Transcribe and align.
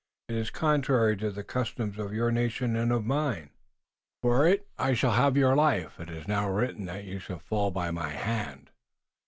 "It 0.29 0.35
is 0.35 0.49
contrary 0.49 1.15
to 1.17 1.29
the 1.29 1.43
customs 1.43 1.99
of 1.99 2.11
your 2.11 2.31
nation 2.31 2.75
and 2.75 2.91
of 2.91 3.05
mine, 3.05 3.39
and 3.51 3.51
for 4.23 4.47
it 4.47 4.67
I 4.75 4.95
shall 4.95 5.11
have 5.11 5.37
your 5.37 5.55
life. 5.55 5.99
It 5.99 6.09
is 6.09 6.27
now 6.27 6.49
written 6.49 6.85
that 6.85 7.03
you 7.03 7.19
shall 7.19 7.37
fall 7.37 7.69
by 7.69 7.91
my 7.91 8.09
hand." 8.09 8.71